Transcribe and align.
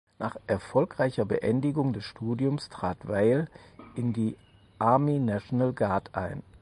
Nach 0.17 0.35
erfolgreicher 0.47 1.25
Beendigung 1.25 1.93
des 1.93 2.05
Studiums 2.05 2.69
trat 2.69 3.07
Vail 3.07 3.47
in 3.93 4.13
die 4.13 4.35
Army 4.79 5.19
National 5.19 5.73
Guard 5.73 6.15
ein. 6.15 6.41